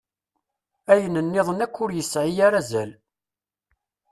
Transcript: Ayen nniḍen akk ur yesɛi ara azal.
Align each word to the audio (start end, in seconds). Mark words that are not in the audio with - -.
Ayen 0.91 1.15
nniḍen 1.25 1.63
akk 1.65 1.75
ur 1.83 1.91
yesɛi 1.93 2.33
ara 2.45 2.59
azal. 2.63 2.91